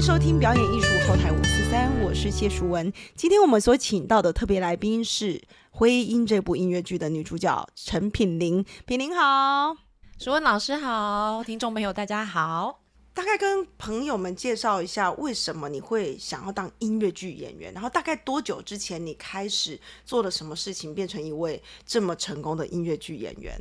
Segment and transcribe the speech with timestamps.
[0.00, 2.90] 迎收听表演艺术后台五四三，我是谢淑文。
[3.14, 5.34] 今天我们所请到的特别来宾是
[5.70, 8.64] 《灰鹰》这部音乐剧的女主角陈品玲。
[8.86, 9.76] 品玲好，
[10.18, 12.80] 淑文老师好，听众朋友大家好。
[13.12, 17.70] 大概跟朋友们介绍一下，为什么你会想要当音乐剧演员？
[17.74, 23.60] 然后大概多久之前你开始做了什么事情，变成一位这么成功的音乐剧演员？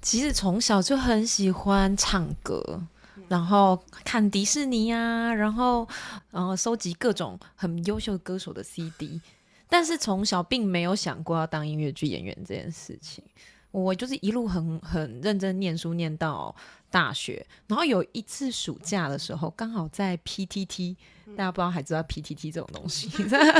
[0.00, 2.80] 其实从小就很喜欢唱歌，
[3.28, 5.86] 然后看迪士尼啊，然后
[6.30, 9.20] 然后收集各种很优秀歌手的 CD，
[9.68, 13.24] 但是从小并没有想过要当音乐剧演员这件事情。
[13.72, 16.54] 我就是一路很很认真念书，念到
[16.90, 20.96] 大学，然后有一次暑假的时候，刚好在 PTT，
[21.36, 23.10] 大家不知道还知道 PTT 这种东西，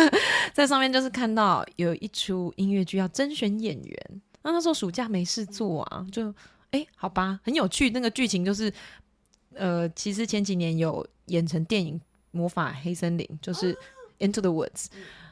[0.54, 6.32] 在上面就是看到有一出音乐剧要甄选演员，那那时候暑假没事做啊，就
[6.70, 8.72] 哎好吧，很有趣，那个剧情就是
[9.56, 11.98] 呃，其实前几年有演成电影
[12.30, 13.76] 《魔法黑森林》，就是
[14.18, 14.86] Into the Woods。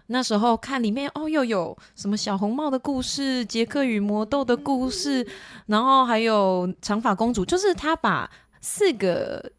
[0.06, 5.26] 那时候看里面哦，又有什么小红帽的故事、杰克与魔豆的故事，
[5.66, 8.30] 然后还有长发公主，就是他把
[8.60, 9.50] 四个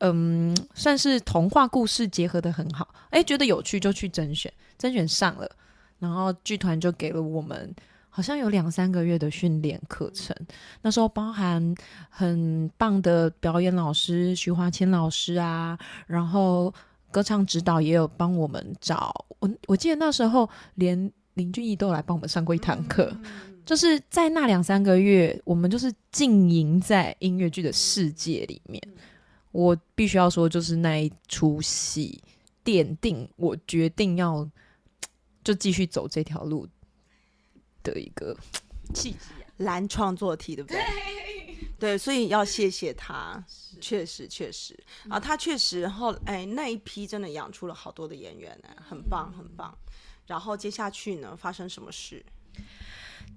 [0.00, 2.94] 嗯，算是童话故事结合的很好。
[3.08, 5.50] 哎，觉得有趣就去甄选，甄选上了，
[5.98, 7.74] 然后剧团就给了我们
[8.14, 10.36] 好像有两三个月的训练课程。
[10.82, 11.74] 那时候包含
[12.08, 15.76] 很棒的表演老师徐华谦老师啊，
[16.06, 16.72] 然后。
[17.14, 23.16] 歌唱指导也有帮我们找我，我记得那时候连林俊逸都来帮我们上过一堂课，
[23.64, 28.82] 就是在那两三个月，我们就是浸淫在音乐剧的世界里面。
[29.52, 32.20] 我必须要说，就是那一出戏
[32.64, 34.50] 奠定我决定要
[35.44, 36.66] 就继续走这条路
[37.84, 38.36] 的一个
[38.92, 39.18] 契机，
[39.58, 40.80] 蓝创作题，对不对？
[41.78, 43.44] 对，所以要谢谢他。
[43.80, 44.78] 确实，确实
[45.10, 49.76] 啊，他确实后哎那一批真的养出了好多的演员呢，很棒，很棒。
[50.26, 52.24] 然后接下去呢，发生什么事？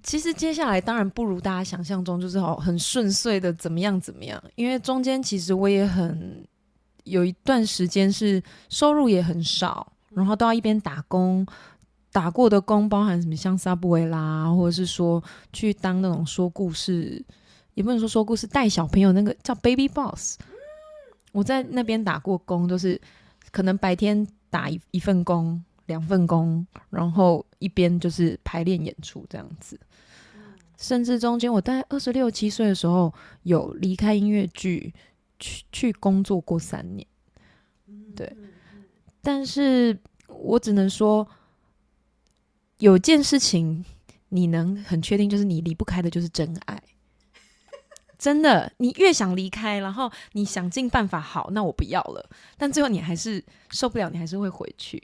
[0.02, 4.42] 其实接下来当然不如大家想象中，就是好很顺遂的怎么样怎么样。
[4.54, 6.46] 因为中间其实我也很
[7.04, 11.46] 有一段时间是收入也很少，然后都要一边打工，
[12.12, 17.24] 打过的工包含什么像萨布维拉，或者是说去当那种说故事。
[17.74, 20.36] 也不能说说故事，带小朋友那个叫 Baby Boss。
[21.30, 23.00] 我在那边打过工，就是
[23.52, 29.78] 可能白天打一一份工、两份工，然后一边就是排练演出这样子。
[30.76, 33.14] 甚至中间我大概二十六七岁的时候，
[33.44, 34.92] 有离开音乐剧
[35.38, 37.06] 去去工作过三年。
[38.16, 38.36] 对，
[39.22, 39.96] 但是
[40.26, 41.24] 我只能说，
[42.78, 43.84] 有件事情
[44.30, 46.82] 你能很确定，就是你离不开的就是真爱。
[48.18, 52.28] 真的，你越想离开，然后你想尽办法好，那我不要了。
[52.56, 55.02] 但最后你还是受不了，你还是会回去。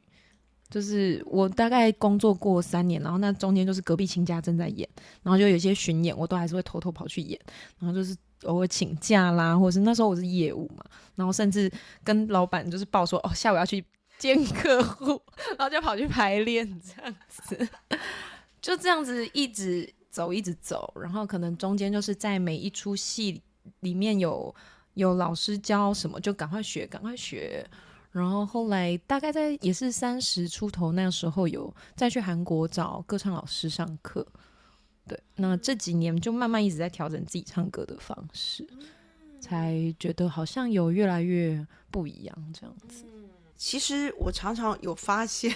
[0.70, 4.88] 就是我大概工作过三年，然后那中间就是隔壁亲家正在演，
[5.22, 7.38] 然后就有些巡演，我都还是会偷偷跑去演。
[7.78, 10.84] 然后就是偶尔请假啦，或者是那时候我是业务嘛，
[11.14, 11.70] 然后甚至
[12.02, 13.84] 跟老板就是报说哦下午要去
[14.18, 15.20] 见客户，
[15.56, 17.68] 然后就跑去排练这样子，
[18.60, 19.92] 就这样子一直。
[20.14, 23.42] 走一直走，然后可能中间就是在每一出戏
[23.80, 24.54] 里面有
[24.92, 27.68] 有老师教什么，就赶快学，赶快学。
[28.12, 34.24] 然后后来大概在也是三十出头那时候，有再去韩国找歌唱老师上课。
[35.08, 38.64] 对，那这几年就慢慢一直在调整自己唱歌的方式，
[39.40, 43.04] 才觉得好像有越来越不一样这样子。
[43.56, 45.54] 其实我常常有发现。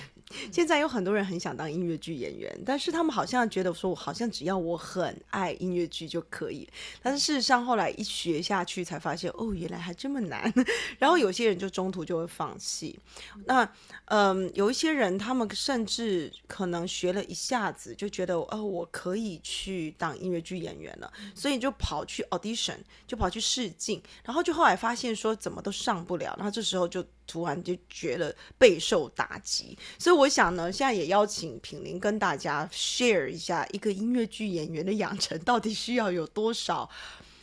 [0.53, 6.69] 现在有很多人很想当音乐剧演员，但是他们好像觉得说，我好像只要我很爱音乐剧就可以。
[7.03, 10.53] 但是事实上，后来一学下去才发现，哦，原来还这么难。
[11.01, 12.99] 然后有些人就中途就会放弃。
[13.47, 13.67] 那
[14.05, 22.77] 嗯，有一些人他们甚至可能学了一下子就觉得，哦，我可以去当音乐剧演员了，所以就跑去 audition，
[23.07, 27.03] 就跑去试镜，然后就后来发现说怎么都上不了，然后这时候就。
[27.29, 36.89] 突然就觉得备受打击，所以我想呢，现在也邀请品林跟大家 share 一下一个音乐剧演员的养成到底需要有多少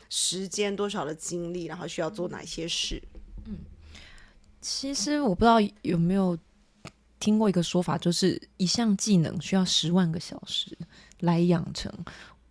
[0.10, 3.02] 时间、多少的精力，然后需要做哪些事。
[3.46, 3.60] 嗯，
[4.60, 6.38] 其实我不知道有没有
[7.20, 10.76] 听过一个说法，就是一项技能需要十万个小时
[11.20, 11.94] 来养成。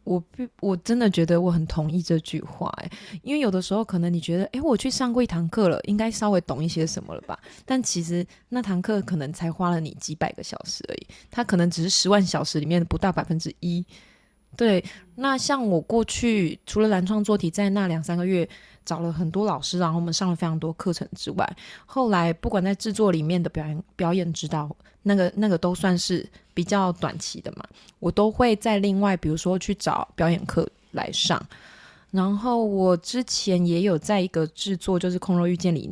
[0.04, 0.22] 我，
[0.60, 2.90] 我真的觉得我很同意这句话，哎，
[3.22, 7.38] 因为有的时候可能你觉得，哎，我去上过一堂课了，应该稍微懂一些什么了吧？
[7.64, 13.84] 但其实那堂课可能才花了你几百个小时而已，它可能只是十万小时里面不到百分之一
[14.56, 14.84] 对，
[15.16, 18.48] 那像我过去除了蓝创作题，在那两三个月
[18.84, 27.64] 找了很多老师，然后我们上了非常多课程之外，后来不管在制作里面的表演表演指导，那个那个都算是比较短期的嘛，
[28.00, 31.40] 我都会在另外，比如说去找表演课来上。
[32.10, 35.88] 然后我之前也有在一个制作，就是《空肉遇见》里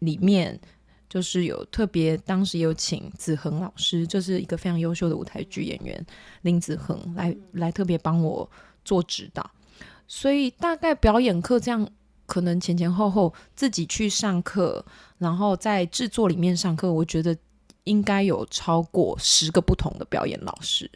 [0.00, 0.60] 里面。
[1.08, 6.06] 就是有特别，当时有请子恒老师，就是一个非常优秀的舞台剧演员
[6.42, 8.48] 林子恒来来特别帮我
[8.84, 9.50] 做指导，
[10.06, 11.84] 所以大概表演课这样，
[12.26, 14.86] 可能前前后后自己去上课，
[15.18, 17.36] 然后在制作里面上课，我觉得
[17.84, 20.90] 应该有超过十个不同的表演老师，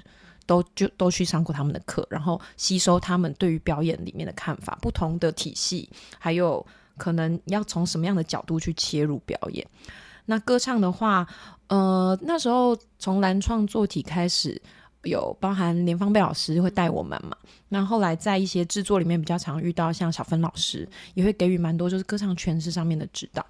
[0.47, 5.89] 都就都去上过他们的课，然后吸收他们对于表演里面的看法，不同的体系，
[6.19, 6.65] 还有
[6.97, 9.67] 可能要从什么样的角度去切入表演。
[10.27, 11.27] 那歌唱的话，
[11.69, 14.61] 呃，那时候从蓝创作体开始，
[15.05, 17.37] 有包含连芳贝老师会带我们嘛。
[17.69, 23.45] 那后来在一些制作里面比较常遇到，像小芬老师也会给予蛮多就是歌唱诠释上面的指导。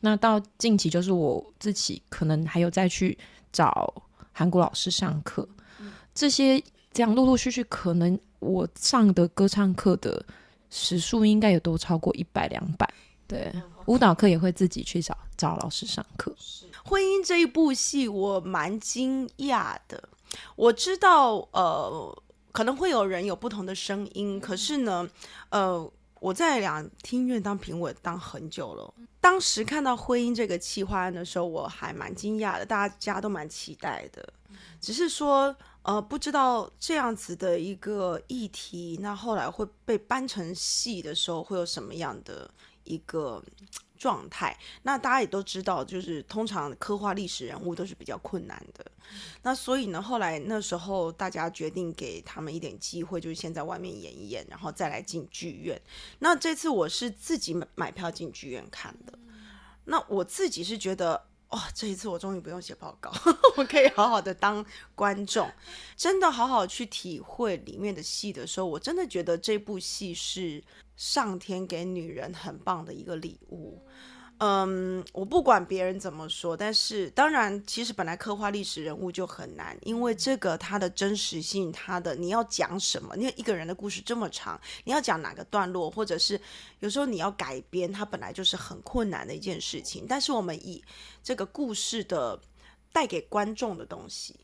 [0.00, 3.16] 那到近期就是我自己可能还有再去
[3.52, 3.92] 找
[4.32, 5.48] 韩国老师上课，
[6.14, 6.62] 这些
[6.92, 10.22] 这样陆陆续续，可能我上的歌唱课的
[10.68, 12.88] 时数应该也都超过一百两百。
[13.26, 13.50] 对，
[13.86, 16.34] 舞蹈课也会自己去找找老师上课。
[16.84, 20.09] 婚姻这一部戏，我蛮惊讶的。
[20.56, 22.22] 我知道，呃，
[22.52, 25.08] 可能会有人有不同的声音，可是呢，
[25.50, 25.90] 呃，
[26.20, 28.94] 我在两厅院当评委当很久了。
[29.20, 34.32] 当时看到婚姻这个企划案的时候，我还蛮惊讶的，大家都蛮期待的。
[34.80, 42.50] 只是说，呃，不知道这样子的一个议题，那后来会被搬成戏的时候，会有什么样的？
[42.84, 43.40] 一个
[44.00, 48.84] 状态，那大家也都知道，就是通常刻画历史人物都是比较困难的。
[49.42, 55.78] 那所以呢，后来那时候大家决定给他们一点机会，就是先在外面演一演，然后再来进剧院。
[56.20, 59.18] 那这次我是自己买买票进剧院看的。
[59.84, 63.12] 那我自己是觉得，哇，这一次我终于不用写报告，
[63.58, 64.64] 我可以好好的当
[64.94, 65.46] 观众，
[65.94, 70.64] 真的好好去体会里面的戏的时候，我真的觉得这部戏是。
[71.00, 73.82] 上天给女人很棒的一个礼物，
[74.36, 83.16] 嗯，我不管别人怎么说，但是当然，其实本来刻画历史人物就很难，因为这个它的真实性，它的你要讲什么？
[83.16, 86.38] 你一个人的故事这么长，你要讲哪个段落，或者是
[86.80, 90.04] 有时候你要改编，它本来就是很困难的一件事情。
[90.06, 90.84] 但是我们以
[91.22, 92.38] 这个故事的
[92.92, 94.36] 带给观众的东西，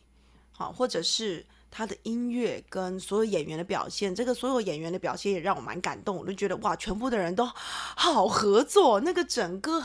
[0.52, 1.44] 好，或者是。
[1.70, 6.16] 他的音乐跟所有演员的表现，这个所有演员的表现也让我蛮感动。
[6.16, 9.82] 我就觉得哇，全部的人都好合作，那个整个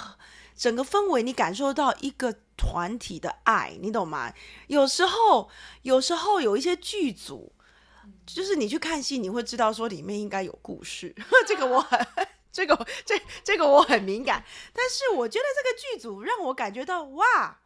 [0.56, 4.34] 整个氛围，你感受到一个团体的爱，你懂吗？
[4.68, 5.50] 有时候，
[5.82, 7.52] 有时候有一些剧组，
[8.26, 11.16] 就是你去看戏，你会知道说里面应该有故事。
[11.48, 12.08] 这个我很，
[12.52, 14.46] 这个这这个我很敏感。
[14.72, 17.61] 但是我觉得这个剧组让我感觉到哇，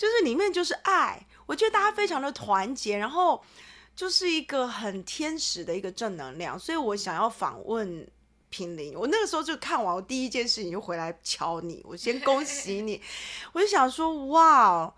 [0.00, 1.26] 就是里面就是爱。
[1.44, 3.44] 我觉得大家非常的团结，然后。
[3.96, 8.08] 就是一个很天使的一个正能量，所以我想要访问
[8.48, 8.94] 平林。
[8.94, 13.02] 我那个时候就看完，我第一件事情就回来敲你，我先恭喜你。
[13.52, 14.90] 我就想说，哇，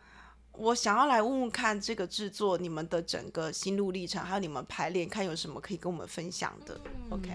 [0.52, 6.78] 我想要来问问看这个制作你们的整个心路历程，还有你们排练，看有什么可以跟我们分享的。
[7.10, 7.28] OK，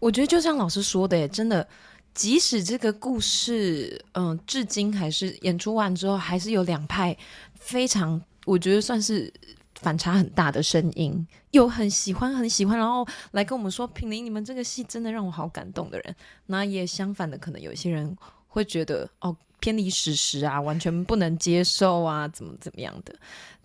[0.00, 1.66] 我觉得就像老师说的，真的，
[2.14, 7.16] 即使这个故事，嗯，至今还是演出完之后，还是有两派
[7.54, 9.32] 非常，我觉得算是。
[9.80, 16.16] 反差很大的声音，有很喜欢很喜欢，然后来跟我们说：“品玲，你们这个戏真的让我好感动的人。”
[16.46, 18.16] 那也相反的，可能有些人
[18.46, 23.12] 会觉得哦偏离史实啊，完全不能接受啊，怎么怎么样的。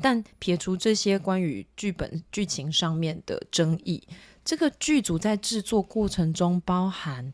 [0.02, 4.02] 但撇除这些关于剧本剧情上面的争议，
[4.44, 7.32] 这个剧组在制作过程中包含。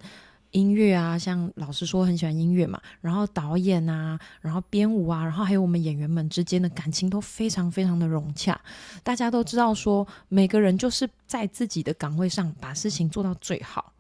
[0.54, 8.60] 音乐啊，像老师说很喜欢音乐嘛，然后导演啊，然后编舞啊，然后还有我们演员们之间的感情都非常非常的融洽。
[9.04, 13.92] 大家都知道说，每个人就是在自己的岗位上把事情做到最好，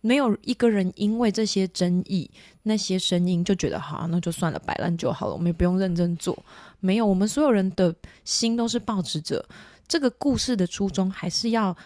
[0.00, 2.30] 没有一个人因为这些争议、
[2.62, 6.36] 那些声音就觉得好，那就算了，摆烂就好了，我们也不用认真做。
[6.80, 7.94] 没有，我们所有人的
[8.24, 9.44] 心都是保持着
[9.88, 11.76] 这个故事的初衷，还是要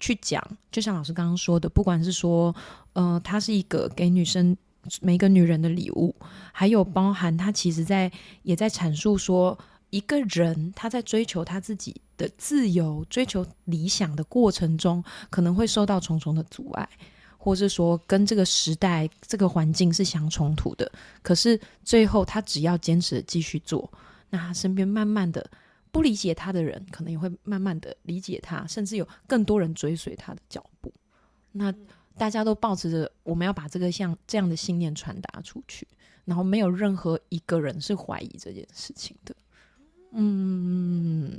[0.00, 0.42] 去讲。
[0.70, 2.54] 就像老师刚刚说的，不管是说。
[2.94, 4.56] 呃，它是一个给女生
[5.00, 6.12] 每一个女人的礼物，
[6.50, 8.10] 还有包含她其实在
[8.42, 9.56] 也在阐述说，
[9.90, 16.88] 一个人他在追求他自己的自由、追求理想的过程中，可能会受到重重的阻碍，
[17.36, 20.90] 或是说跟这个时代、这个环境是相冲突的。
[21.22, 23.88] 可是最后，他只要坚持继续做，
[24.30, 25.48] 那他身边慢慢的。
[25.98, 30.92] 不不理解他的人，可能也会慢慢的理解他，甚至有更多人追随他的脚步。
[31.50, 31.74] 那
[32.16, 35.88] 大家都保持着我们要把这个像这样的信念传达出去，
[36.24, 39.34] 然后没有任何一个人是怀疑这件事情的。
[40.12, 41.36] 嗯，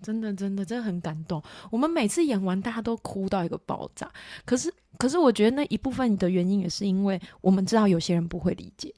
[0.00, 1.42] 真的，真的，真的很感动。
[1.70, 4.10] 我们每次演完，大家都哭到一个爆炸。
[4.46, 8.94] 可是，可是，我觉得那一部分的原因也是因为我们知道有些人不会理解，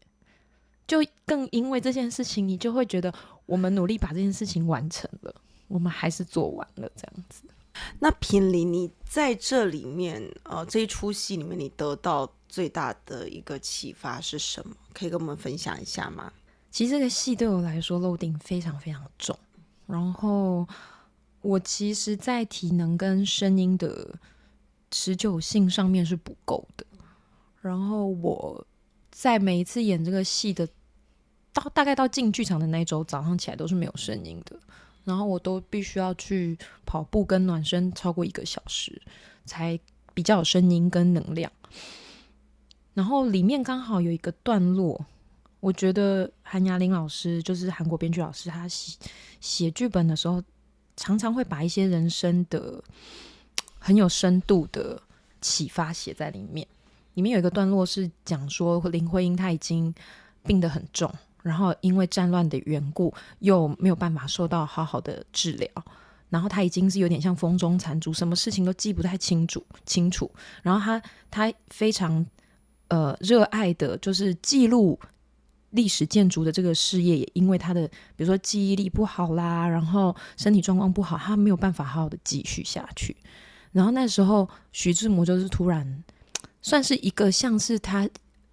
[0.86, 3.12] 就更因为这件事情，你就会觉得
[3.48, 5.34] 我们努力把这件事情完成了，
[5.68, 7.42] 我们还是做完了这样子。
[7.98, 14.76] 那平林，你在这里面，呃，这一出戏里面，你得到最大的一个启发是什么？
[14.92, 16.30] 可以跟我们分享一下吗？
[16.70, 19.38] 其实这个戏对我来说漏定非常非常重，
[19.86, 20.68] 然后
[21.40, 24.18] 我其实，在体能跟声音的
[24.90, 26.84] 持久性上面是不够的。
[27.62, 28.66] 然后我
[29.10, 30.68] 在每一次演这个戏的
[31.58, 34.56] 到大概到进剧场的那一周早上起来都是没有声音的，
[35.04, 39.00] 然后我都必须要去跑步跟暖身超过一个小时，
[39.44, 39.78] 才
[40.14, 41.50] 比较有声音跟能量。
[42.94, 45.04] 然后里面刚好有一个段落。
[45.60, 48.96] 我觉得韩雅玲老师就是韩国编剧老师，他写
[49.40, 50.40] 写剧本的时候，
[50.96, 52.80] 常常会把一些人生的
[53.76, 55.02] 很有深度的
[55.40, 56.64] 启发写在里面。
[57.14, 59.92] 里面有一个段落是讲说林徽因她已经
[60.44, 61.12] 病得很重，
[61.42, 65.68] 然后因为战乱的缘故，又没有办法受到好好的治疗，
[66.30, 70.30] 然后他已经是有点像风中残烛，什么事情都记不太清楚清楚。
[70.62, 72.24] 然后他他非常
[72.88, 74.98] 呃热爱的就是记录。
[75.72, 83.14] 历史建筑的这个事业也因为他的，比如说记忆力不好啦，然后身体状况不好，他没有办法好好的继续下去。
[83.70, 86.02] 然后那时候徐志摩就是突然
[86.62, 88.08] 算是一个像是他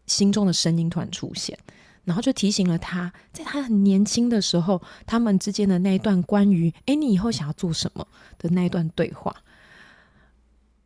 [0.05, 1.57] 心中的声音突然出现，
[2.05, 8.07] 然后就提醒了他，在他很年轻的时候，他们之间的那一段关于“哎，你以后想要做什么”
[8.39, 9.35] 的那一段对话，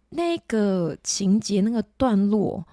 [0.10, 2.66] 那个情节那个段落。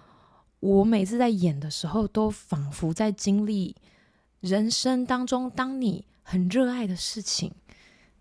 [0.60, 3.76] 我每次在演的时候，都仿佛在经历
[4.40, 7.52] 人生当中，当你很热爱的事情，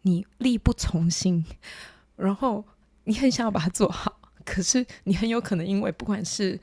[0.01, 1.45] 你力不从心，
[2.17, 2.63] 然后
[3.05, 6.59] 你很想要把它做好，可是你很有可能因为不管是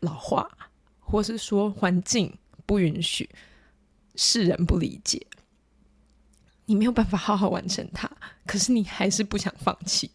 [0.00, 0.50] 老化，
[0.98, 2.36] 或是说环境
[2.66, 3.28] 不允许，
[4.14, 5.26] 世人不理解，
[6.66, 8.10] 你没有办法好好完成它，
[8.46, 10.10] 可是你还是不想放弃。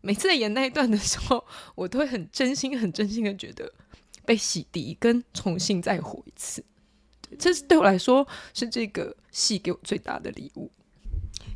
[0.00, 3.72] 每次在演那一段的时候，我都会很真心、很真心的觉得。
[4.26, 6.64] 被洗涤，跟重新再活一次，
[7.38, 10.70] 这是对我来说是这个戏给我最大的礼物，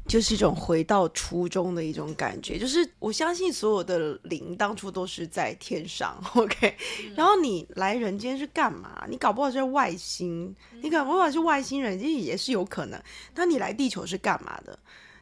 [0.08, 2.58] 就是一种回到初中的一种感觉。
[2.58, 6.74] 就是我相信所有的灵当初都是在天上， OK，
[7.14, 9.06] 然后你来人间是干嘛？
[9.08, 13.00] 你搞不好是外星，你搞不好是外星人，其实也是有可能。
[13.34, 14.76] 那你来地球是干嘛的？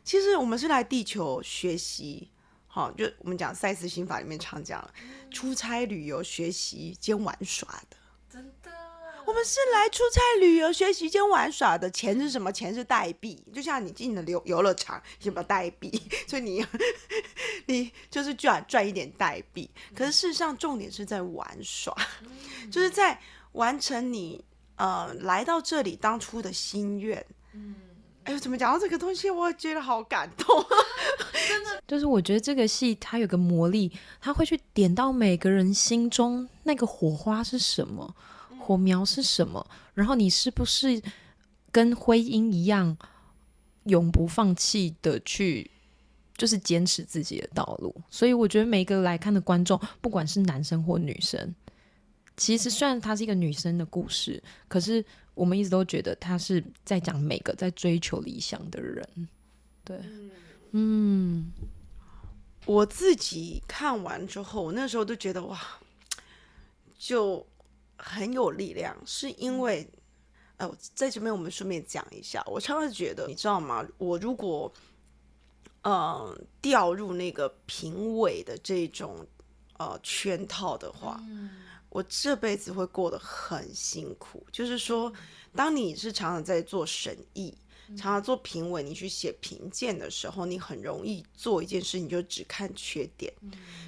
[0.05, 2.28] 其实我们是来地球学习。
[2.69, 4.88] 好，就我们讲赛斯心法里面常讲，
[5.31, 7.97] 出差旅游学习兼玩耍的，
[9.26, 11.90] 我们是来出差旅游学习兼玩耍的。
[11.90, 12.52] 钱是什么？
[12.52, 13.42] 钱是代币。
[13.52, 16.00] 就像你进了游游乐场，什么代币？
[16.28, 16.64] 所以你
[17.66, 19.68] 你就是赚赚一点代币。
[19.95, 21.95] 可是事实上，重点是在玩耍，
[22.71, 23.21] 就是在
[23.52, 24.42] 完成你
[24.76, 27.25] 呃来到这里当初的心愿。
[27.52, 27.75] 嗯。
[28.25, 30.64] 哎呦，怎么讲到这个东西，我觉得好感动。
[31.49, 38.16] 真的，就是我觉得这个戏它有个魔力，它会去点到每个人心中那个火花是什么，
[38.67, 41.01] 火苗是什么，然后你是不是
[41.71, 42.97] 跟徽因一样，
[43.85, 45.71] 永不放弃的去，
[46.37, 47.95] 就是坚持自己的道路。
[48.11, 51.55] 所以我觉得每一个来看的观众，不管是男生或女生，
[52.37, 55.05] 其实虽然它是一个女生的故事，可是。
[55.37, 59.07] 我们一直都觉得她是在讲每个在追求理想的人，
[59.85, 60.01] 对，
[60.71, 61.53] 嗯，
[62.65, 65.61] 我自己看完之后，我那时候都觉得哇，
[66.99, 67.47] 就
[67.97, 69.88] 很有力量，是因为，
[70.57, 73.87] 呃，在这边我们顺便讲一下，我常常觉得，你知道吗？
[73.99, 74.73] 我如果，
[75.83, 79.26] 嗯，掉入那个评委的这种
[79.79, 81.21] 呃圈套的话。
[81.88, 85.11] 我这辈子会过得很辛苦，就是说，
[85.55, 87.57] 当你是常常在做审议、
[87.88, 93.33] 常常做评委，你去写评鉴的时候，你很容易做一件事你就只看缺点。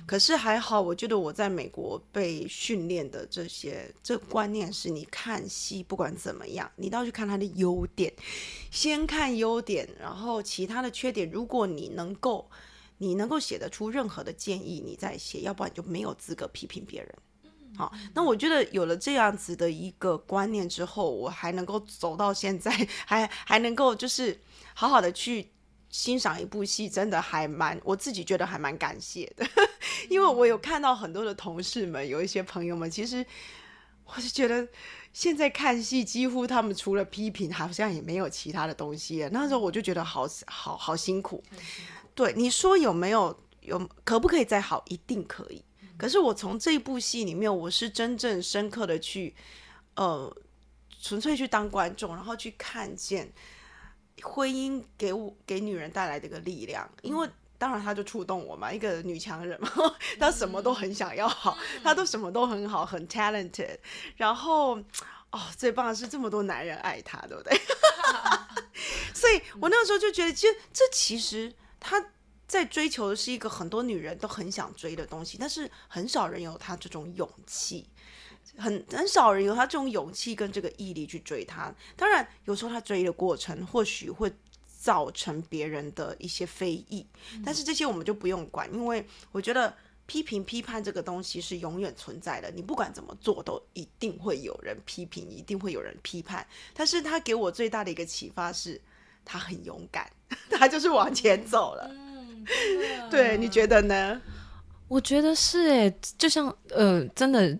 [0.07, 8.13] 可是还好，我觉得我在美国被训练的这些这观念是，你看戏不管怎么样，你都要去看它的优点，
[8.71, 12.49] 先看优点，然后其他的缺点，如果你能够
[12.99, 17.15] 你能够写得出任何的建议，你再写，要不然你就没有资格批评别人。
[17.77, 22.71] 好，那我觉得有了这样子的一个观念之后，我还能够走到现在，
[23.07, 24.37] 还还能够就是
[24.75, 25.49] 好好的去
[25.89, 29.47] 欣赏一部戏，真的还蛮我自己觉得还蛮感谢的，
[30.11, 33.25] 因为我有看到很多的同事们，有一些朋友们，其实
[34.05, 34.67] 我是觉得
[35.13, 39.31] 现在看戏几乎他们除了批评，好像也没有其他的东西了。
[39.31, 41.43] 那时候我就觉得好好好辛苦。
[42.15, 44.83] 对你说有没有有可不可以再好？
[44.89, 45.63] 一定可以。
[45.99, 49.35] 可是我从这部戏里面，我是真正深刻的去，
[49.97, 50.35] 呃，
[51.03, 53.33] 纯粹去当观众，然后去看见
[54.23, 56.89] 婚姻给我给女人带来的一个力量。
[57.03, 57.29] 因为
[57.59, 59.69] 当然，她就触动我嘛，一个女强人嘛，
[60.21, 63.77] 她什么都很想要好， 她都什么都很好，很 talented。
[64.17, 64.79] 然后
[65.33, 67.61] 哦，最棒的是这么多男人爱她，对不对？
[69.13, 72.13] 所以我那个时候就觉得，其实这其实她。
[72.49, 77.87] 在追求的是一个很多女人都很想追的东西，但是很少人有她这种勇气，
[78.57, 81.73] 很很少人有她这种勇气跟这个毅力去追她。
[81.95, 84.33] 当然，有时候她追的过程或许会
[84.67, 87.07] 造成别人的一些非议，
[87.45, 89.77] 但是这些我们就不用管，因为我觉得
[90.07, 92.51] 批评批判这个东西是永远存在的。
[92.51, 96.47] 你不管怎么做，都一定会有人批评，一定会有人批判。
[96.73, 98.81] 但是他给我最大的一个启发是，
[99.23, 100.11] 他很勇敢，
[100.49, 102.08] 他就是往前走了。
[103.11, 104.21] 对，你觉得呢？
[104.89, 107.59] 我觉得是哎，就像呃，真的，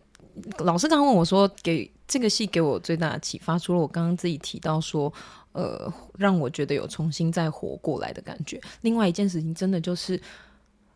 [0.61, 5.13] 老师刚问我说，给这个戏给我最大的启发，除了我刚刚自己提到说，
[5.53, 10.19] 呃，让我觉得有重新再活过来的感觉，另外一件事情，真的就是，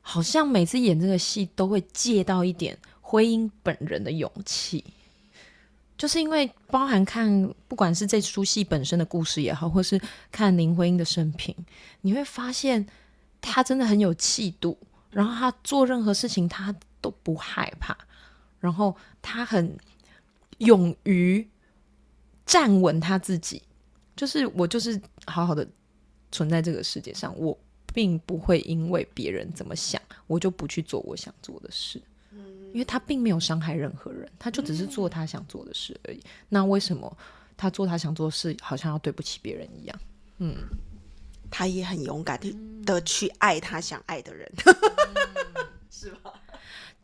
[0.00, 4.82] 好像每次演这个戏都会借到一点婚姻本人的勇气，
[5.98, 11.54] 就是因为包含看，不管是这出戏本身的故事也好，或是看林徽因的生平，
[12.00, 12.86] 你会发现。
[13.42, 14.78] 他真的很有气度，
[15.10, 17.94] 然后他做任何事情他都不害怕，
[18.60, 19.76] 然后他很
[20.58, 21.46] 勇于
[22.46, 23.60] 站稳他自己。
[24.16, 25.66] 就是我就是好好的
[26.30, 27.58] 存在这个世界上，我
[27.92, 32.00] 并不会因为别人怎么想，我就不去做我想做的事。
[32.72, 36.22] 因为他并没有伤害任何人，他就只是做他想做的事而已。
[36.48, 37.14] 那为什么
[37.54, 40.00] 他做他想做的事，好像要对不起别人一样？
[40.38, 40.56] 嗯。
[41.52, 44.50] 他也很勇敢的的去爱他想爱的人，
[45.90, 46.32] 是吧？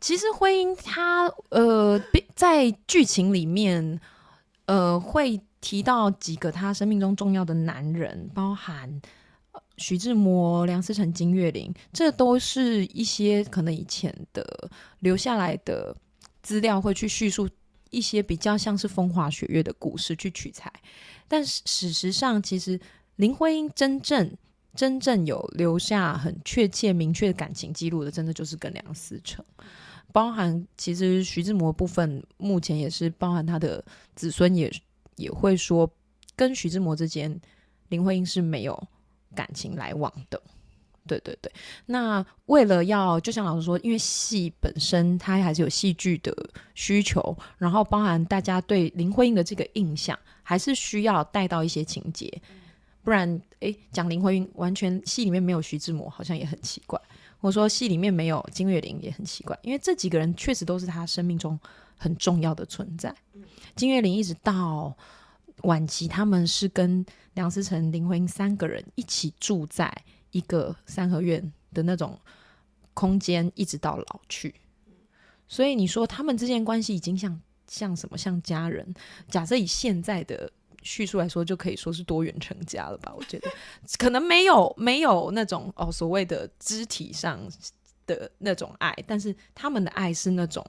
[0.01, 2.01] 其实婚姻，他呃，
[2.35, 4.01] 在剧情里面，
[4.65, 9.01] 呃，会提到几个他生命中重要的男人，包含
[9.77, 15.95] 徐志摩、梁思成、金岳霖，这都是一些可能以前的留下来的
[16.41, 17.47] 资料，会去叙述
[17.91, 20.73] 一些比较像是风花雪月的故事去取材，
[21.27, 22.79] 但是事实上，其实。
[23.19, 24.31] 林徽因真正
[24.73, 29.43] 真正有留下很确切明确的感情记录的，真的就是跟梁思成，
[30.13, 33.83] 包含其实徐志摩部分，目前也是包含他的
[34.15, 34.71] 子孙也
[35.17, 35.91] 也会说，
[36.37, 37.37] 跟徐志摩之间
[37.89, 38.87] 林徽因是没有
[39.35, 40.41] 感情来往的。
[41.05, 41.51] 对对对，
[41.87, 46.33] 那为了要就像老师说，因为戏本身它还是有戏剧的
[46.73, 52.31] 需求，然后包含大家对林徽因的这个印象，还是需要带到一些情节。
[53.01, 56.99] 不然，哎，讲林徽因完全戏里面没有徐志摩，好像也很奇怪。
[57.41, 61.57] 或者说戏里面没有金岳霖也很奇怪，因为这几个人确实都是他生命中
[61.97, 63.15] 很重要的存在。
[63.77, 64.93] 金岳霖一直到
[65.61, 69.89] 晚期，他们是跟梁思成、林徽因三个人一起住在
[70.31, 71.41] 一个三合院
[71.73, 72.19] 的那种
[72.93, 74.53] 空间，一直到老去。
[75.47, 78.17] 所以你说他们之间关系已经像像什么？
[78.17, 78.93] 像家人？
[79.29, 80.51] 假设以现在的。
[80.81, 83.13] 叙述来说，就可以说是多元成家了吧？
[83.15, 83.51] 我觉得
[83.97, 87.39] 可能没有没有那种哦所谓的肢体上
[88.05, 90.65] 的那种爱，但是他们的爱是那种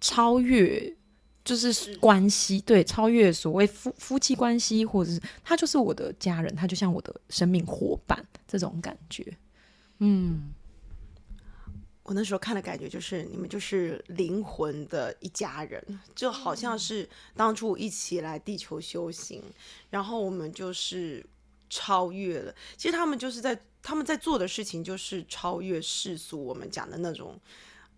[0.00, 0.94] 超越，
[1.44, 9.36] 就是关系对超越所谓夫夫妻关系，或者是他就是我的家人，他就像我的生命伙伴这种感觉，
[9.98, 10.52] 嗯。
[12.12, 15.82] 我那时候看的感觉就是，你们就是灵魂的一家人，
[16.14, 19.42] 就好像是当初一起来地球修行，
[19.88, 21.24] 然后我们就是
[21.70, 22.54] 超越了。
[22.76, 27.40] 其实他们就是在他们在做的事情，就是超越世俗我们讲的那种。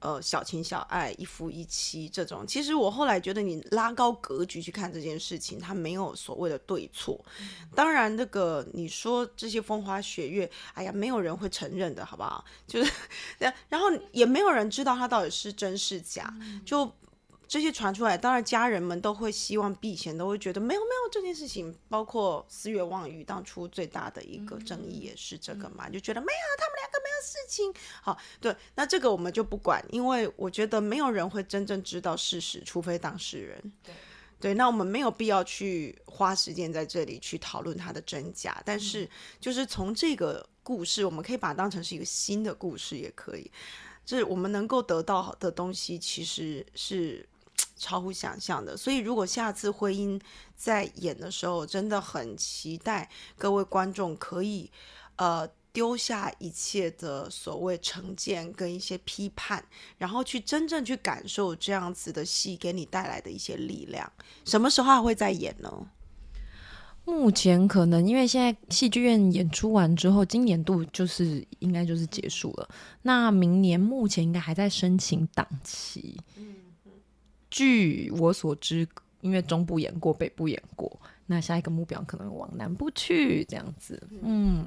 [0.05, 7.19] 呃，小情小爱，一夫一妻这种，其实我后来觉得，你拉高格局去看这件事情，它没有所谓的对错。
[7.75, 12.45] 当然，那个你说这些风花雪月，哎呀，没有人会承认的，好不好？
[12.67, 12.93] 就是，
[13.71, 16.31] 然后也没有人知道它到底是真是假。
[16.67, 16.93] 就
[17.49, 21.75] 这些传出来，当然家人们都会希望避嫌，都会觉得没有没有这件事情。
[21.89, 27.73] 包括四月望雨当初最大的一个争议也是这个嘛，就觉得没有他们两个没有事情？
[28.03, 33.73] 好，对，那这个我们就不管，因为我觉得没有人会真正知道事实，除非当事人。
[33.83, 33.95] 对。
[34.41, 39.09] 对，那我们没有必要去花时间在这里去讨论它的真假，但是
[39.41, 43.51] 就是从这个故事，我们可以把它当成是一个新的故事，也可以。
[44.05, 47.27] 就是我们能够得到的东西，其实是
[47.79, 48.77] 超乎想象的。
[48.77, 50.21] 所以，如果下次婚姻
[50.55, 53.09] 在演的时候，真的很期待
[53.39, 54.71] 各位观众可以
[55.17, 55.49] 呃。
[55.75, 59.63] 丢下一切的所谓成见跟一些批判，
[59.99, 64.11] 然后去真正去感受这样子的戏给你带来的一些力量。
[64.45, 65.89] 什么时候还会再演呢？
[67.05, 72.69] 目前可能因为现在戏剧院演出完之后，今年度就是应该就是结束了。
[73.03, 76.19] 那明年目前应该还在申请档期。
[76.37, 76.55] 嗯
[77.51, 78.89] 据我所知，
[79.21, 84.03] 因为中部演过，北部演过，那下一个目标可能往南部去这样子。
[84.23, 84.65] 嗯。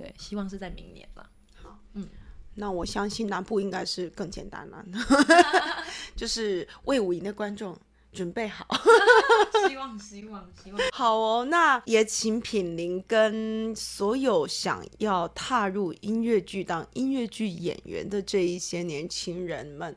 [0.00, 1.30] 对，希望是在明年了。
[1.62, 2.08] 好，嗯，
[2.54, 4.84] 那我相信南部应该是更简单了，
[6.16, 7.76] 就是魏武营的观众
[8.12, 8.66] 准备好。
[9.68, 10.80] 希望，希望，希望。
[10.92, 19.94] 好哦，那也请品林跟所有想要踏入音乐剧当音乐剧演员的这一些年轻人们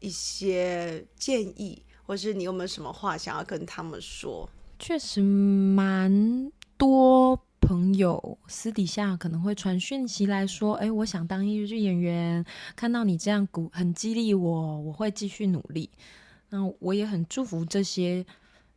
[0.00, 4.48] 一些建议，或是你有没有什么话想要跟他们说？
[4.78, 7.40] 确实蛮多。
[7.60, 12.44] 朋友私底下可能会传讯息来说：“哎，我想当音乐剧演员，
[12.76, 15.90] 看到你这样鼓，很激励我，我会继续努力。”
[16.48, 18.24] 那我也很祝福这些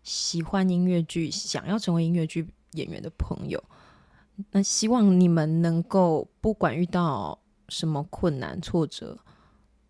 [0.02, 3.64] 喜欢音乐剧、想要成为音乐剧演员的朋友。
[4.52, 7.38] 那希望你们能够不管遇到
[7.68, 9.20] 什么困难挫折，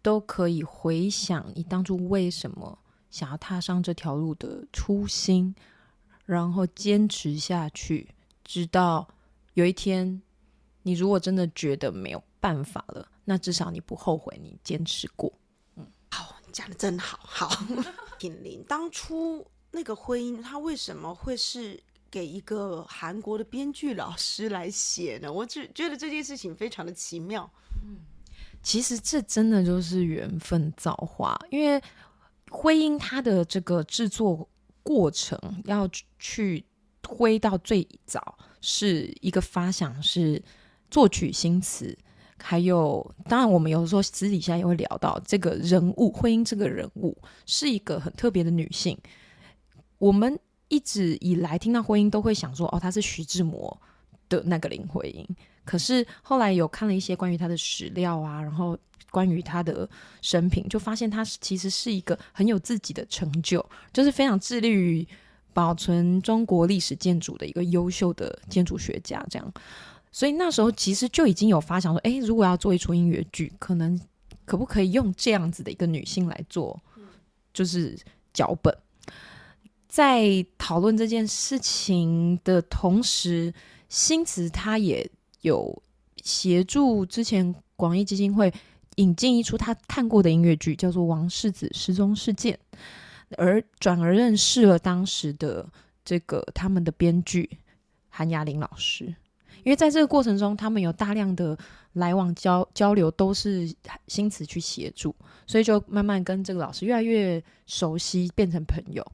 [0.01, 2.77] 都可以回想你当初为什么
[3.09, 5.55] 想要踏上这条路的初心，
[6.25, 8.09] 然后坚持下去。
[8.49, 9.07] 直到
[9.53, 10.19] 有一天，
[10.81, 15.31] 你如果真的觉得没有办法了，那至少你不后悔你坚持过。
[15.75, 17.19] 嗯，好，讲的真好。
[17.21, 17.47] 好，
[18.17, 25.31] 品林当初那个婚姻，他为什么会是给一个韩国的编剧老师来写呢？
[25.31, 27.47] 我只觉得这件事情非常的奇妙。
[27.83, 27.97] 嗯，
[28.63, 31.79] 其实这真的就是缘分造化，因为
[32.49, 34.49] 婚姻它的这个制作
[34.81, 36.65] 过程要去。
[37.17, 40.41] 推到最早是一个发想，是
[40.91, 41.97] 作曲新词，
[42.37, 47.17] 还有当然我们有时候私底下也会聊到这个人物，婚姻这个人物
[47.47, 48.95] 是一个很特别的女性。
[49.97, 53.75] 我们一直以来听到婚姻都会想说，哦，她是徐志摩
[54.29, 55.27] 的那个林徽因。
[55.65, 58.77] 可是后来有看了一些关于她的史料啊，然后
[59.09, 59.89] 关于她的
[60.21, 65.07] 生平，就发现她其实是一个很有自己的成就，就是非常致力于。
[65.53, 69.53] 保存中国历史建筑的一个优秀的建筑学家，这样，
[70.11, 73.99] 所以那时候其实就已经有发想说，哎，如果要做一出音乐剧，可能
[74.45, 76.79] 可不可以用这样子的一个女性来做，
[77.53, 77.97] 就是
[78.33, 78.75] 脚本。
[79.87, 83.53] 在讨论这件事情的同时，
[83.89, 85.09] 新慈他也
[85.41, 85.81] 有
[86.23, 88.53] 协助之前广义基金会
[88.97, 92.57] 引进一出他看过的音乐剧，叫做《王世子失踪事件》。
[93.37, 95.67] 而转而认识了当时的
[96.03, 97.49] 这个他们的编剧
[98.09, 99.05] 韩雅玲老师，
[99.63, 101.57] 因为在这个过程中，他们有大量的
[101.93, 103.73] 来往交交流，都是
[104.07, 105.15] 新词去协助，
[105.45, 109.05] 所以就慢慢跟这个老师越来越熟悉，变成朋友。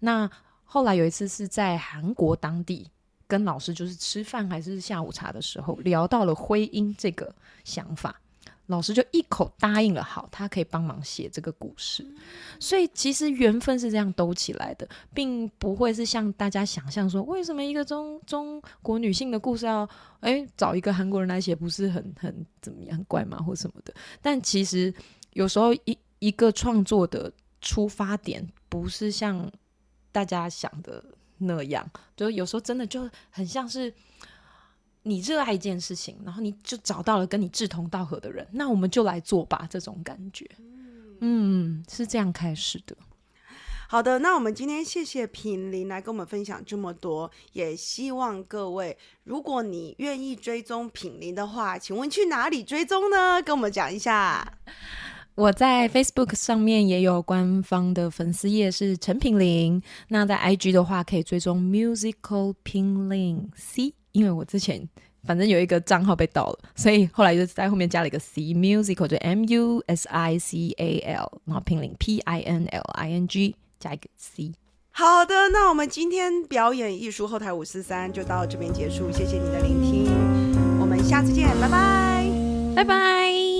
[0.00, 0.28] 那
[0.64, 2.88] 后来有一次是在韩国当地
[3.26, 8.20] 跟老师就是吃饭还是下午茶的时候，聊到了婚姻这个想法。
[8.72, 12.02] 老师就一口答应了，好，他可以帮忙写这个故事。
[12.58, 19.86] 所以其实缘分是这样兜起来的，并不会是像大家想象说，为什么一个中中国女性的故事要
[20.20, 23.92] 哎找一个韩国人来写，不是很很怎么样怪吗，或什么的？
[24.22, 24.92] 但其实
[25.34, 27.30] 有时候一一个创作的
[27.60, 29.52] 出发点，不是像
[30.10, 31.04] 大家想的
[31.36, 33.92] 那样，就有时候真的就很像是。
[35.02, 39.66] 你热爱一件事情，然后你就找到了跟你志同道合的人，那我们就来做吧。
[39.68, 40.48] 这种感觉，
[41.20, 42.96] 嗯，是这样开始的。
[43.88, 53.42] 好的，那我们今天谢谢品林来跟我们分享这么多，也希望各位，如果你愿意追踪品林的话，请问去哪里追踪呢？
[53.42, 54.58] 跟我们讲一下。
[55.34, 59.82] 我在 Facebook 上面也有官方的粉丝页，是陈品林。
[60.08, 63.94] 那在 IG 的话，可以追踪 Musical 品林 C。
[64.12, 64.86] 因为我之前
[65.24, 73.26] 反正有一个账号被盗了，所以后来就在后面加了一个 C musical，就 M U S I C A L，然后拼音 P I N L I N
[73.26, 74.52] G 加一个 C。
[74.90, 80.12] 好的，那我们今天表演艺术后台五四三就到这边结束，谢谢你的聆听，
[80.78, 82.28] 我们下次见，拜拜。
[82.74, 83.51] 拜拜。